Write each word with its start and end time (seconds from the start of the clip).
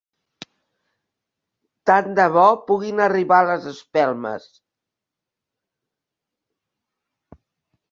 Tant 1.89 2.15
de 2.19 2.25
bo 2.37 2.45
puguin 2.71 3.03
arribar 3.09 3.43
les 3.51 3.69
espelmes. 3.73 4.49